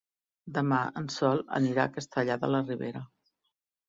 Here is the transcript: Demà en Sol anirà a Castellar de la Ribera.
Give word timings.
Demà 0.53 0.77
en 1.01 1.09
Sol 1.15 1.43
anirà 1.57 1.83
a 1.83 1.91
Castellar 1.97 2.39
de 2.45 2.49
la 2.55 2.63
Ribera. 2.65 3.03